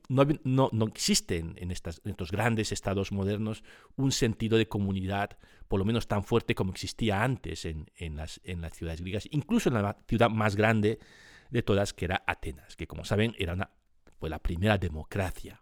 no, 0.09 0.85
existen 0.87 1.55
en, 1.59 1.71
estas, 1.71 2.01
en 2.05 2.13
estos 2.13 2.31
grandes 2.31 2.73
estados 2.73 3.13
modernos 3.13 3.63
un 3.97 4.13
sentido 4.13 4.57
de 4.57 4.67
comunidad, 4.67 5.39
por 5.69 5.79
lo 5.79 5.85
menos 5.85 6.09
tan 6.09 6.25
fuerte 6.25 6.55
como 6.55 6.73
existía 6.73 7.23
antes 7.23 7.67
en, 7.67 7.91
en, 7.97 8.17
las, 8.17 8.41
en 8.45 8.63
las 8.63 8.73
ciudades 8.73 9.03
griegas, 9.03 9.29
incluso 9.31 9.69
en 9.69 9.75
la 9.75 9.97
ciudad 10.07 10.31
más 10.31 10.57
grande 10.57 10.99
de 11.51 11.63
todas, 11.63 11.93
que 11.93 12.07
era 12.07 12.25
Atenas, 12.27 12.77
que 12.77 12.87
como 12.87 13.05
saben 13.05 13.35
era 13.39 13.53
una, 13.53 13.71
fue 14.19 14.31
la 14.31 14.39
primera 14.39 14.79
democracia, 14.79 15.61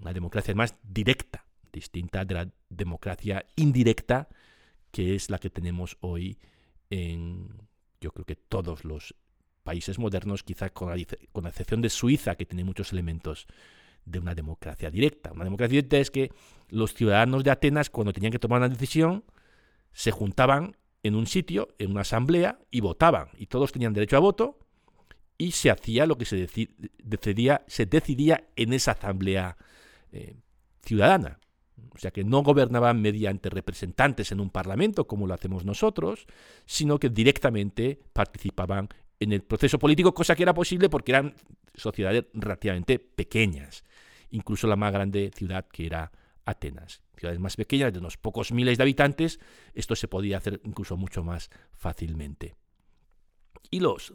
una 0.00 0.12
democracia 0.12 0.54
más 0.54 0.74
directa, 0.82 1.46
distinta 1.72 2.24
de 2.24 2.34
la 2.34 2.52
democracia 2.68 3.44
indirecta, 3.56 4.28
que 4.90 5.14
es 5.14 5.30
la 5.30 5.38
que 5.38 5.50
tenemos 5.50 5.96
hoy 6.00 6.38
en, 6.90 7.48
yo 8.00 8.12
creo 8.12 8.24
que 8.24 8.36
todos 8.36 8.84
los 8.84 9.14
países 9.62 9.98
modernos, 9.98 10.42
quizá 10.42 10.70
con 10.70 10.90
la, 10.90 10.96
excepción 10.96 11.82
de 11.82 11.90
Suiza, 11.90 12.34
que 12.34 12.46
tiene 12.46 12.64
muchos 12.64 12.92
elementos 12.92 13.46
de 14.04 14.18
una 14.18 14.34
democracia 14.34 14.90
directa. 14.90 15.32
Una 15.32 15.44
democracia 15.44 15.76
directa 15.76 15.98
es 15.98 16.10
que 16.10 16.32
los 16.68 16.94
ciudadanos 16.94 17.44
de 17.44 17.50
Atenas, 17.50 17.90
cuando 17.90 18.12
tenían 18.12 18.32
que 18.32 18.38
tomar 18.38 18.58
una 18.58 18.68
decisión, 18.68 19.24
se 19.92 20.10
juntaban 20.10 20.76
en 21.02 21.14
un 21.14 21.26
sitio, 21.26 21.74
en 21.78 21.92
una 21.92 22.02
asamblea, 22.02 22.58
y 22.70 22.80
votaban. 22.80 23.28
Y 23.36 23.46
todos 23.46 23.72
tenían 23.72 23.92
derecho 23.92 24.16
a 24.16 24.20
voto, 24.20 24.58
y 25.38 25.52
se 25.52 25.70
hacía 25.70 26.06
lo 26.06 26.18
que 26.18 26.24
se 26.24 26.48
decidía, 26.98 27.64
se 27.66 27.86
decidía 27.86 28.44
en 28.56 28.72
esa 28.72 28.92
asamblea 28.92 29.56
eh, 30.12 30.36
ciudadana. 30.82 31.38
O 31.94 31.98
sea 31.98 32.10
que 32.10 32.24
no 32.24 32.42
gobernaban 32.42 33.00
mediante 33.00 33.50
representantes 33.50 34.32
en 34.32 34.40
un 34.40 34.50
parlamento 34.50 35.06
como 35.06 35.26
lo 35.26 35.34
hacemos 35.34 35.64
nosotros, 35.64 36.26
sino 36.66 36.98
que 36.98 37.08
directamente 37.08 37.98
participaban 38.12 38.88
en 39.18 39.32
el 39.32 39.42
proceso 39.42 39.78
político, 39.78 40.14
cosa 40.14 40.34
que 40.34 40.42
era 40.42 40.54
posible 40.54 40.88
porque 40.88 41.12
eran 41.12 41.34
sociedades 41.74 42.24
relativamente 42.32 42.98
pequeñas, 42.98 43.84
incluso 44.30 44.66
la 44.66 44.76
más 44.76 44.92
grande 44.92 45.30
ciudad 45.34 45.66
que 45.68 45.86
era 45.86 46.10
Atenas. 46.44 47.02
Ciudades 47.16 47.38
más 47.38 47.56
pequeñas, 47.56 47.92
de 47.92 47.98
unos 47.98 48.16
pocos 48.16 48.50
miles 48.50 48.78
de 48.78 48.82
habitantes, 48.82 49.40
esto 49.74 49.94
se 49.94 50.08
podía 50.08 50.38
hacer 50.38 50.60
incluso 50.64 50.96
mucho 50.96 51.22
más 51.22 51.50
fácilmente. 51.74 52.56
Y 53.70 53.80
los 53.80 54.14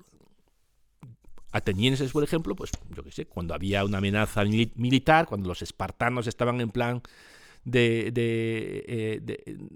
atenienses, 1.52 2.12
por 2.12 2.24
ejemplo, 2.24 2.56
pues 2.56 2.72
yo 2.90 3.04
qué 3.04 3.12
sé, 3.12 3.28
cuando 3.28 3.54
había 3.54 3.86
una 3.86 4.00
amenaza 4.00 4.44
militar, 4.44 5.28
cuando 5.28 5.48
los 5.48 5.62
espartanos 5.62 6.28
estaban 6.28 6.60
en 6.60 6.70
plan 6.70 7.02
de, 7.66 8.14
eh, 8.16 9.20
de, 9.22 9.68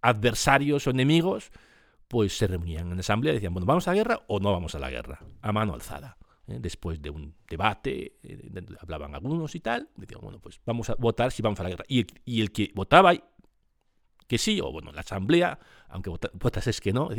adversarios 0.00 0.86
o 0.86 0.90
enemigos, 0.90 1.50
pues 2.08 2.36
se 2.38 2.46
reunían 2.46 2.90
en 2.90 2.98
asamblea 2.98 3.32
y 3.32 3.36
decían, 3.36 3.52
bueno, 3.52 3.66
¿vamos 3.66 3.86
a 3.86 3.90
la 3.90 3.96
guerra 3.96 4.20
o 4.28 4.40
no 4.40 4.52
vamos 4.52 4.74
a 4.74 4.78
la 4.78 4.90
guerra? 4.90 5.20
A 5.42 5.52
mano 5.52 5.74
alzada. 5.74 6.16
¿eh? 6.46 6.58
Después 6.60 7.02
de 7.02 7.10
un 7.10 7.34
debate, 7.48 8.16
eh, 8.22 8.50
hablaban 8.80 9.14
algunos 9.14 9.54
y 9.54 9.60
tal, 9.60 9.90
decían, 9.96 10.20
bueno, 10.22 10.40
pues 10.40 10.60
vamos 10.64 10.88
a 10.88 10.94
votar 10.94 11.30
si 11.32 11.42
vamos 11.42 11.60
a 11.60 11.64
la 11.64 11.68
guerra. 11.68 11.84
Y, 11.88 12.06
y 12.24 12.40
el 12.40 12.52
que 12.52 12.70
votaba 12.74 13.12
que 14.26 14.38
sí, 14.38 14.60
o 14.60 14.70
bueno, 14.70 14.92
la 14.92 15.00
asamblea, 15.00 15.58
aunque 15.88 16.10
votas 16.10 16.66
es 16.66 16.80
que 16.80 16.92
no, 16.92 17.10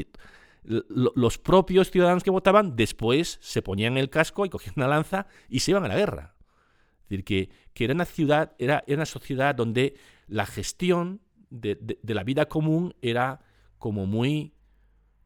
los 0.63 1.37
propios 1.37 1.89
ciudadanos 1.89 2.23
que 2.23 2.29
votaban 2.29 2.75
después 2.75 3.39
se 3.41 3.61
ponían 3.61 3.97
el 3.97 4.09
casco 4.09 4.45
y 4.45 4.49
cogían 4.49 4.75
una 4.77 4.87
lanza 4.87 5.27
y 5.49 5.61
se 5.61 5.71
iban 5.71 5.85
a 5.85 5.87
la 5.87 5.97
guerra. 5.97 6.35
Decir, 7.09 7.25
que, 7.25 7.49
era 7.83 7.93
una 7.93 8.05
ciudad, 8.05 8.53
era, 8.59 8.83
una 8.87 9.05
sociedad 9.05 9.55
donde 9.55 9.95
la 10.27 10.45
gestión 10.45 11.21
de, 11.49 11.97
la 12.03 12.23
vida 12.23 12.47
común 12.47 12.95
era 13.01 13.41
como 13.77 14.05
muy 14.05 14.53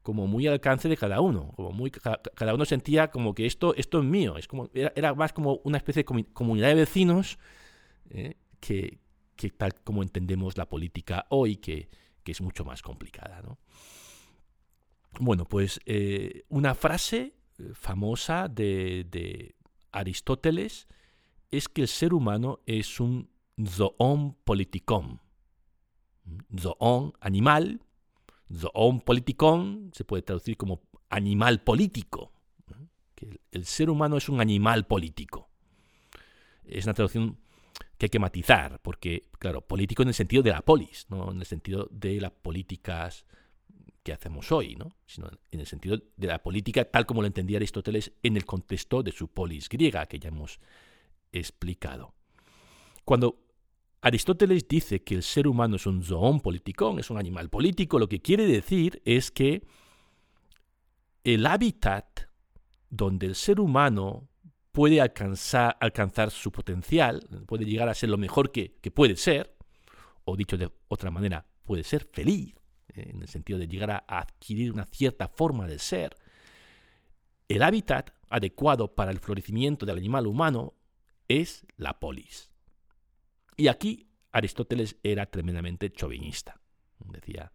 como 0.02 0.26
muy 0.26 0.46
al 0.46 0.52
alcance 0.52 0.86
de 0.86 0.98
cada 0.98 1.22
uno, 1.22 1.52
como 1.56 1.72
muy 1.72 1.90
cada 1.90 2.54
uno 2.54 2.66
sentía 2.66 3.10
como 3.10 3.34
que 3.34 3.46
esto 3.46 3.74
esto 3.74 4.00
es 4.00 4.04
mío, 4.04 4.36
es 4.36 4.46
como 4.46 4.68
era, 4.74 5.14
más 5.14 5.32
como 5.32 5.60
una 5.64 5.78
especie 5.78 6.04
de 6.04 6.24
comunidad 6.32 6.68
de 6.68 6.74
vecinos 6.74 7.38
eh, 8.10 8.36
que, 8.60 8.98
que, 9.34 9.48
tal 9.48 9.74
como 9.82 10.02
entendemos 10.02 10.58
la 10.58 10.68
política 10.68 11.24
hoy, 11.30 11.56
que, 11.56 11.88
que 12.22 12.32
es 12.32 12.40
mucho 12.42 12.66
más 12.66 12.82
complicada, 12.82 13.40
¿no? 13.42 13.58
Bueno, 15.20 15.44
pues 15.44 15.80
eh, 15.86 16.44
una 16.48 16.74
frase 16.74 17.34
eh, 17.58 17.70
famosa 17.74 18.48
de, 18.48 19.54
Aristóteles 19.92 20.88
es 21.56 21.68
que 21.68 21.82
el 21.82 21.88
ser 21.88 22.14
humano 22.14 22.60
es 22.66 23.00
un 23.00 23.28
zoon 23.64 24.34
politikon. 24.44 25.20
Zoon, 26.58 27.12
animal, 27.20 27.80
zoon 28.52 29.00
politikon 29.00 29.90
se 29.94 30.04
puede 30.04 30.22
traducir 30.22 30.56
como 30.56 30.82
animal 31.10 31.62
político. 31.62 32.32
Que 33.14 33.40
el 33.52 33.64
ser 33.64 33.90
humano 33.90 34.16
es 34.16 34.28
un 34.28 34.40
animal 34.40 34.86
político. 34.86 35.50
Es 36.64 36.84
una 36.84 36.94
traducción 36.94 37.38
que 37.98 38.06
hay 38.06 38.10
que 38.10 38.18
matizar, 38.18 38.80
porque, 38.82 39.28
claro, 39.38 39.60
político 39.60 40.02
en 40.02 40.08
el 40.08 40.14
sentido 40.14 40.42
de 40.42 40.50
la 40.50 40.62
polis, 40.62 41.06
no 41.10 41.30
en 41.30 41.38
el 41.38 41.46
sentido 41.46 41.88
de 41.92 42.20
las 42.20 42.32
políticas 42.32 43.24
que 44.02 44.12
hacemos 44.12 44.52
hoy, 44.52 44.76
¿no? 44.76 44.96
sino 45.06 45.30
en 45.50 45.60
el 45.60 45.66
sentido 45.66 45.98
de 46.16 46.26
la 46.26 46.42
política 46.42 46.84
tal 46.84 47.06
como 47.06 47.22
lo 47.22 47.26
entendía 47.26 47.56
Aristóteles 47.56 48.12
en 48.22 48.36
el 48.36 48.44
contexto 48.44 49.02
de 49.02 49.12
su 49.12 49.28
polis 49.28 49.68
griega, 49.68 50.06
que 50.06 50.18
ya 50.18 50.28
hemos 50.28 50.60
explicado. 51.38 52.14
Cuando 53.04 53.44
Aristóteles 54.00 54.68
dice 54.68 55.02
que 55.02 55.14
el 55.14 55.22
ser 55.22 55.48
humano 55.48 55.76
es 55.76 55.86
un 55.86 56.02
zoón 56.02 56.40
politicón, 56.40 56.98
es 56.98 57.10
un 57.10 57.18
animal 57.18 57.48
político, 57.48 57.98
lo 57.98 58.08
que 58.08 58.20
quiere 58.20 58.46
decir 58.46 59.00
es 59.04 59.30
que 59.30 59.66
el 61.24 61.46
hábitat 61.46 62.20
donde 62.90 63.26
el 63.26 63.34
ser 63.34 63.60
humano 63.60 64.28
puede 64.72 65.00
alcanzar, 65.00 65.76
alcanzar 65.80 66.30
su 66.30 66.52
potencial, 66.52 67.26
puede 67.46 67.64
llegar 67.64 67.88
a 67.88 67.94
ser 67.94 68.10
lo 68.10 68.18
mejor 68.18 68.52
que, 68.52 68.74
puede 68.92 69.16
ser, 69.16 69.56
o 70.24 70.36
dicho 70.36 70.58
de 70.58 70.70
otra 70.88 71.10
manera, 71.10 71.46
puede 71.64 71.82
ser 71.82 72.08
feliz, 72.12 72.54
eh, 72.88 73.10
en 73.10 73.22
el 73.22 73.28
sentido 73.28 73.58
de 73.58 73.68
llegar 73.68 73.90
a 73.90 74.04
adquirir 74.06 74.72
una 74.72 74.84
cierta 74.84 75.28
forma 75.28 75.66
de 75.66 75.78
ser, 75.78 76.16
el 77.48 77.62
hábitat 77.62 78.10
adecuado 78.28 78.94
para 78.94 79.12
el 79.12 79.20
florecimiento 79.20 79.86
del 79.86 79.96
animal 79.96 80.26
humano 80.26 80.74
es 81.28 81.66
la 81.76 81.98
polis. 81.98 82.50
Y 83.56 83.68
aquí 83.68 84.08
Aristóteles 84.32 84.96
era 85.02 85.26
tremendamente 85.26 85.92
chauvinista. 85.92 86.60
Decía, 86.98 87.52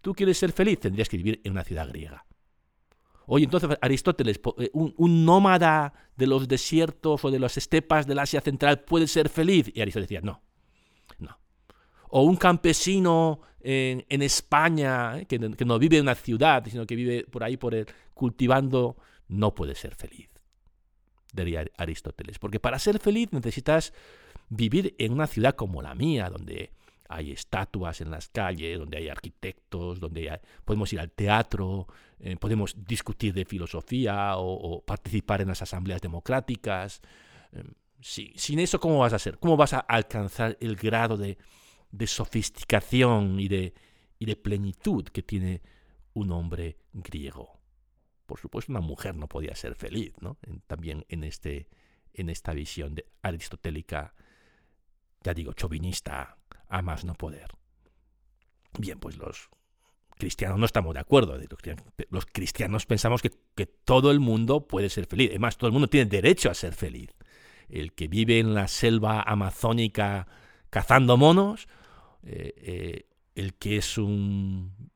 tú 0.00 0.14
quieres 0.14 0.38
ser 0.38 0.52
feliz, 0.52 0.80
tendrías 0.80 1.08
que 1.08 1.16
vivir 1.16 1.40
en 1.44 1.52
una 1.52 1.64
ciudad 1.64 1.88
griega. 1.88 2.24
Oye, 3.26 3.44
entonces 3.44 3.70
Aristóteles, 3.80 4.40
eh, 4.58 4.70
un, 4.72 5.24
nómada 5.24 5.92
de 6.16 6.26
los 6.26 6.48
desiertos 6.48 7.24
o 7.24 7.30
de 7.30 7.38
las 7.38 7.56
estepas 7.56 8.06
del 8.06 8.18
Asia 8.18 8.40
Central 8.40 8.80
puede 8.80 9.06
ser 9.06 9.28
feliz. 9.28 9.70
Y 9.74 9.80
Aristóteles 9.80 10.08
decía, 10.08 10.20
no, 10.22 10.42
no. 11.18 11.38
O 12.08 12.22
un 12.22 12.36
campesino 12.36 13.40
en, 13.60 14.22
España, 14.22 15.20
eh, 15.20 15.26
que, 15.26 15.38
no 15.38 15.78
vive 15.78 15.98
en 15.98 16.02
una 16.02 16.14
ciudad, 16.14 16.64
sino 16.66 16.86
que 16.86 16.96
vive 16.96 17.24
por 17.24 17.44
ahí 17.44 17.56
por 17.56 17.74
el, 17.74 17.86
cultivando, 18.14 18.96
no 19.28 19.54
puede 19.54 19.74
ser 19.74 19.94
feliz, 19.94 20.28
diría 21.32 21.64
Aristóteles. 21.76 22.38
Porque 22.38 22.60
para 22.60 22.78
ser 22.78 22.98
feliz 22.98 23.32
necesitas 23.32 23.92
vivir 24.48 24.94
en 24.98 25.12
una 25.12 25.26
ciudad 25.26 25.54
como 25.54 25.82
la 25.82 25.94
mía, 25.94 26.28
donde 26.30 26.72
hay 27.08 27.32
estatuas 27.32 28.00
en 28.00 28.10
las 28.10 28.28
calles, 28.28 28.78
donde 28.78 28.98
hay 28.98 29.08
arquitectos, 29.08 30.00
donde 30.00 30.40
podemos 30.64 30.92
ir 30.92 31.00
al 31.00 31.10
teatro, 31.10 31.86
eh, 32.18 32.36
podemos 32.36 32.74
discutir 32.86 33.34
de 33.34 33.44
filosofía 33.44 34.36
o, 34.36 34.82
participar 34.84 35.42
en 35.42 35.48
las 35.48 35.62
asambleas 35.62 36.00
democráticas. 36.00 37.00
Eh, 37.52 37.64
sin 38.00 38.58
eso, 38.58 38.80
¿cómo 38.80 38.98
vas 38.98 39.12
a 39.12 39.16
hacer? 39.16 39.38
¿Cómo 39.38 39.56
vas 39.56 39.74
a 39.74 39.80
alcanzar 39.80 40.56
el 40.60 40.76
grado 40.76 41.16
de, 41.16 41.36
sofisticación 42.06 43.36
de, 43.36 43.74
y 44.18 44.24
de 44.26 44.36
plenitud 44.36 45.04
que 45.04 45.22
tiene 45.22 45.62
un 46.14 46.32
hombre 46.32 46.78
griego? 46.92 47.61
Por 48.32 48.40
supuesto, 48.40 48.72
una 48.72 48.80
mujer 48.80 49.14
no 49.14 49.28
podía 49.28 49.54
ser 49.54 49.74
feliz, 49.74 50.14
¿no? 50.22 50.38
también 50.66 51.04
en, 51.10 51.22
este, 51.22 51.68
en 52.14 52.30
esta 52.30 52.54
visión 52.54 52.96
aristotélica, 53.20 54.14
ya 55.22 55.34
digo, 55.34 55.52
chauvinista, 55.52 56.38
a 56.66 56.80
más 56.80 57.04
no 57.04 57.12
poder. 57.12 57.50
Bien, 58.78 58.98
pues 58.98 59.18
los 59.18 59.50
cristianos 60.16 60.58
no 60.58 60.64
estamos 60.64 60.94
de 60.94 61.00
acuerdo. 61.00 61.38
Los 62.08 62.24
cristianos 62.24 62.86
pensamos 62.86 63.20
que, 63.20 63.66
todo 63.66 64.10
el 64.10 64.18
mundo 64.18 64.66
puede 64.66 64.88
ser 64.88 65.04
feliz. 65.04 65.28
Además, 65.28 65.58
todo 65.58 65.68
el 65.68 65.74
mundo 65.74 65.88
tiene 65.88 66.08
derecho 66.08 66.50
a 66.50 66.54
ser 66.54 66.72
feliz. 66.72 67.10
El 67.68 67.92
que 67.92 68.08
vive 68.08 68.38
en 68.38 68.54
la 68.54 68.66
selva 68.66 69.20
amazónica 69.20 70.26
cazando 70.70 71.18
monos, 71.18 71.68
eh, 72.22 72.54
eh, 72.56 73.06
el 73.34 73.52
que 73.56 73.76
es 73.76 73.98
un 73.98 74.90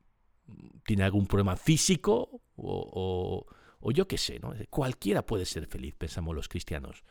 tiene 0.87 1.03
algún 1.03 1.27
problema 1.27 1.55
físico 1.55 2.41
o, 2.57 3.45
o 3.79 3.91
yo 3.91 4.07
qué 4.07 4.17
sé, 4.17 4.39
¿no? 4.39 4.53
Cualquiera 4.69 5.25
puede 5.25 5.45
ser 5.45 5.67
feliz, 5.67 5.95
pensamos 5.95 6.35
los 6.35 6.49
cristianos. 6.49 7.03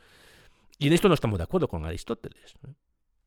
Y 0.79 0.89
en 0.89 0.93
esto 0.93 1.09
no 1.09 1.15
estamos 1.15 1.39
de 1.39 1.45
acuerdo 1.45 1.69
con 1.69 1.85
Aristóteles. 1.85 2.55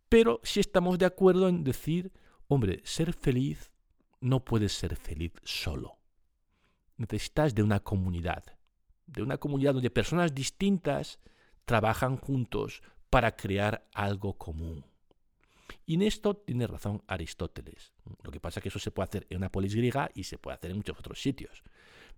Pero 0.08 0.40
sí 0.44 0.60
estamos 0.60 1.00
de 1.00 1.06
acuerdo 1.06 1.48
en 1.48 1.64
decir, 1.64 2.12
hombre, 2.48 2.82
ser 2.84 3.14
feliz 3.14 3.72
no 4.22 4.44
puedes 4.44 4.74
ser 4.74 4.96
feliz 4.96 5.34
solo. 5.44 5.98
Necesitas 6.98 7.56
de 7.56 7.64
una 7.64 7.80
comunidad, 7.80 8.44
de 9.08 9.24
una 9.24 9.38
comunidad 9.38 9.74
donde 9.74 9.90
personas 9.90 10.36
distintas 10.36 11.20
trabajan 11.66 12.18
juntos 12.18 12.82
para 13.10 13.36
crear 13.36 13.88
algo 13.94 14.38
común. 14.38 14.86
Y 15.86 15.96
en 15.96 16.02
esto 16.02 16.36
tiene 16.36 16.68
razón 16.68 17.04
Aristóteles. 17.08 17.94
Lo 18.24 18.32
que 18.32 18.40
pasa 18.40 18.60
es 18.60 18.64
que 18.64 18.70
eso 18.70 18.80
se 18.80 18.92
puede 18.92 19.08
hacer 19.08 19.28
en 19.30 19.38
una 19.38 19.52
polis 19.52 19.76
griega 19.76 20.12
y 20.14 20.24
se 20.24 20.38
puede 20.38 20.56
hacer 20.56 20.72
en 20.72 20.78
muchos 20.78 21.00
otros 21.00 21.22
sitios. 21.22 21.64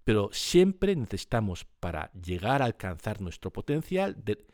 Pero 0.03 0.29
siempre 0.31 0.95
necesitamos, 0.95 1.65
para 1.79 2.11
llegar 2.13 2.61
a 2.61 2.65
alcanzar 2.65 3.21
nuestro 3.21 3.51
potencial, 3.51 4.15
de, 4.23 4.45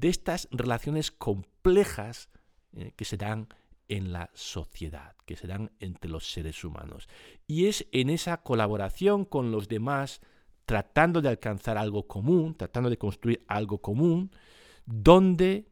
estas 0.00 0.48
relaciones 0.50 1.10
complejas 1.10 2.28
eh, 2.74 2.92
que 2.96 3.04
se 3.04 3.16
dan 3.16 3.48
en 3.88 4.12
la 4.12 4.30
sociedad, 4.34 5.14
que 5.26 5.36
se 5.36 5.46
dan 5.46 5.70
entre 5.80 6.10
los 6.10 6.30
seres 6.30 6.64
humanos. 6.64 7.08
Y 7.46 7.66
es 7.66 7.86
en 7.92 8.10
esa 8.10 8.42
colaboración 8.42 9.24
con 9.24 9.50
los 9.50 9.68
demás, 9.68 10.20
tratando 10.64 11.20
de 11.20 11.28
alcanzar 11.28 11.76
algo 11.76 12.06
común, 12.06 12.54
tratando 12.54 12.88
de 12.88 12.96
construir 12.96 13.44
algo 13.48 13.82
común, 13.82 14.30
donde 14.86 15.70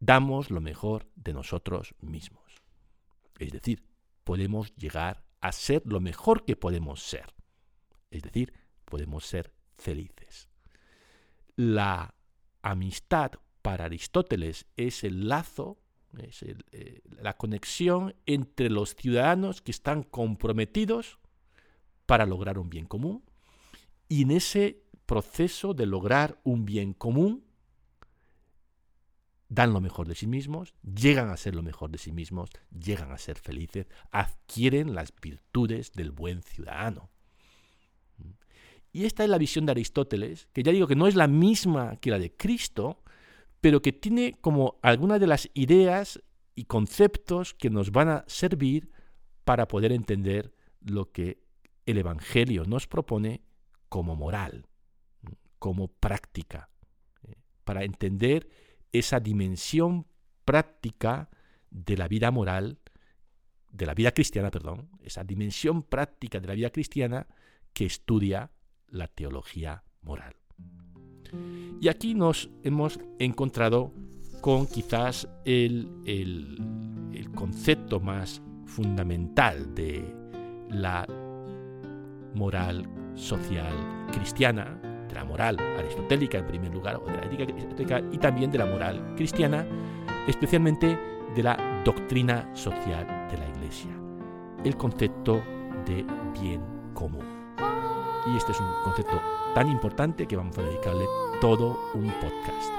damos 0.00 0.50
lo 0.50 0.60
mejor 0.60 1.06
de 1.14 1.32
nosotros 1.32 1.94
mismos. 2.00 2.42
Es 3.38 3.52
decir, 3.52 3.82
podemos 4.24 4.74
llegar 4.76 5.24
a 5.40 5.52
ser 5.52 5.82
lo 5.86 6.00
mejor 6.00 6.44
que 6.44 6.56
podemos 6.56 7.02
ser. 7.02 7.34
Es 8.10 8.22
decir, 8.22 8.52
podemos 8.84 9.24
ser 9.24 9.52
felices. 9.76 10.48
La 11.56 12.14
amistad 12.62 13.32
para 13.62 13.84
Aristóteles 13.84 14.66
es 14.76 15.04
el 15.04 15.28
lazo, 15.28 15.78
es 16.18 16.42
eh, 16.42 17.02
la 17.22 17.36
conexión 17.36 18.14
entre 18.26 18.68
los 18.68 18.96
ciudadanos 18.96 19.62
que 19.62 19.70
están 19.70 20.02
comprometidos 20.02 21.18
para 22.06 22.26
lograr 22.26 22.58
un 22.58 22.68
bien 22.68 22.86
común. 22.86 23.24
Y 24.08 24.22
en 24.22 24.32
ese 24.32 24.82
proceso 25.06 25.74
de 25.74 25.86
lograr 25.86 26.40
un 26.42 26.64
bien 26.64 26.92
común, 26.92 27.44
dan 29.48 29.72
lo 29.72 29.80
mejor 29.80 30.08
de 30.08 30.14
sí 30.14 30.26
mismos, 30.26 30.74
llegan 30.82 31.30
a 31.30 31.36
ser 31.36 31.54
lo 31.54 31.62
mejor 31.62 31.90
de 31.90 31.98
sí 31.98 32.12
mismos, 32.12 32.50
llegan 32.70 33.12
a 33.12 33.18
ser 33.18 33.38
felices, 33.38 33.86
adquieren 34.10 34.94
las 34.94 35.12
virtudes 35.14 35.92
del 35.92 36.10
buen 36.12 36.42
ciudadano. 36.42 37.10
Y 38.92 39.04
esta 39.04 39.24
es 39.24 39.30
la 39.30 39.38
visión 39.38 39.66
de 39.66 39.72
Aristóteles, 39.72 40.48
que 40.52 40.62
ya 40.62 40.72
digo 40.72 40.86
que 40.86 40.96
no 40.96 41.06
es 41.06 41.14
la 41.14 41.28
misma 41.28 41.96
que 41.96 42.10
la 42.10 42.18
de 42.18 42.34
Cristo, 42.36 43.02
pero 43.60 43.82
que 43.82 43.92
tiene 43.92 44.38
como 44.40 44.78
algunas 44.82 45.20
de 45.20 45.26
las 45.26 45.48
ideas 45.54 46.20
y 46.54 46.64
conceptos 46.64 47.54
que 47.54 47.70
nos 47.70 47.92
van 47.92 48.08
a 48.08 48.24
servir 48.26 48.90
para 49.44 49.68
poder 49.68 49.92
entender 49.92 50.52
lo 50.80 51.12
que 51.12 51.42
el 51.86 51.98
Evangelio 51.98 52.64
nos 52.64 52.86
propone 52.86 53.42
como 53.88 54.16
moral, 54.16 54.66
como 55.58 55.88
práctica, 55.88 56.70
eh, 57.22 57.34
para 57.64 57.84
entender 57.84 58.48
esa 58.92 59.20
dimensión 59.20 60.06
práctica 60.44 61.30
de 61.70 61.96
la 61.96 62.08
vida 62.08 62.30
moral, 62.30 62.80
de 63.70 63.86
la 63.86 63.94
vida 63.94 64.12
cristiana, 64.12 64.50
perdón, 64.50 64.90
esa 65.02 65.22
dimensión 65.22 65.82
práctica 65.82 66.40
de 66.40 66.48
la 66.48 66.54
vida 66.54 66.70
cristiana 66.70 67.28
que 67.72 67.86
estudia 67.86 68.50
la 68.90 69.08
teología 69.08 69.82
moral. 70.02 70.34
Y 71.80 71.88
aquí 71.88 72.14
nos 72.14 72.50
hemos 72.62 72.98
encontrado 73.18 73.92
con 74.40 74.66
quizás 74.66 75.28
el, 75.44 75.88
concepto 77.34 78.00
más 78.00 78.42
fundamental 78.66 79.74
de 79.74 80.04
la 80.70 81.06
moral 82.34 82.88
social 83.14 83.72
cristiana, 84.12 84.78
de 85.08 85.14
la 85.14 85.24
moral 85.24 85.58
aristotélica 85.78 86.38
en 86.38 86.46
primer 86.46 86.72
lugar, 86.72 86.96
o 86.96 87.06
de 87.06 87.16
la 87.16 87.26
ética 87.26 87.44
aristotélica, 87.44 88.02
y 88.12 88.18
también 88.18 88.50
de 88.50 88.58
la 88.58 88.66
moral 88.66 89.14
cristiana, 89.16 89.66
especialmente 90.26 90.98
de 91.34 91.42
la 91.42 91.82
doctrina 91.84 92.54
social 92.54 93.06
de 93.30 93.38
la 93.38 93.48
Iglesia, 93.48 93.90
el 94.64 94.76
concepto 94.76 95.42
de 95.86 96.04
bien 96.40 96.62
común. 96.94 97.39
Y 98.26 98.36
este 98.36 98.52
es 98.52 98.60
un 98.60 98.68
concepto 98.84 99.20
tan 99.54 99.68
importante 99.68 100.26
que 100.26 100.36
vamos 100.36 100.56
a 100.58 100.62
dedicarle 100.62 101.06
todo 101.40 101.78
un 101.94 102.10
podcast, 102.12 102.70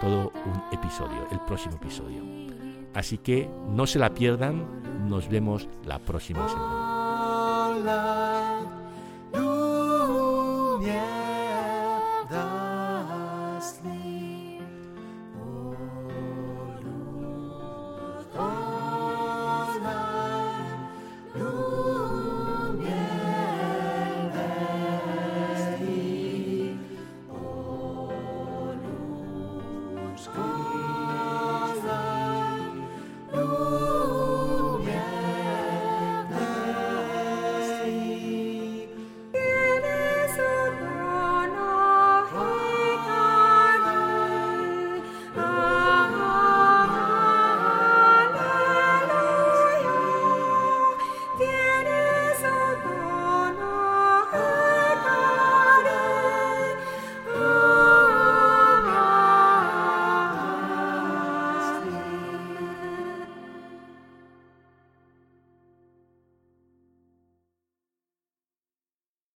todo 0.00 0.32
un 0.46 0.62
episodio, 0.72 1.26
el 1.30 1.40
próximo 1.40 1.76
episodio. 1.76 2.22
Así 2.94 3.18
que 3.18 3.50
no 3.68 3.86
se 3.86 3.98
la 3.98 4.14
pierdan, 4.14 5.08
nos 5.08 5.28
vemos 5.28 5.68
la 5.84 5.98
próxima 5.98 6.48
semana. 6.48 8.25